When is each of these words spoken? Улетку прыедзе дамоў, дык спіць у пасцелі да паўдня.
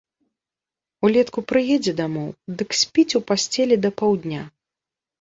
Улетку 1.07 1.39
прыедзе 1.53 1.95
дамоў, 2.01 2.29
дык 2.59 2.69
спіць 2.83 3.09
у 3.23 3.25
пасцелі 3.31 3.75
да 3.87 3.97
паўдня. 4.01 4.41